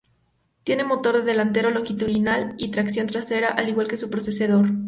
[0.63, 4.67] Tiene motor delantero longitudinal y tracción trasera, al igual que su predecesor.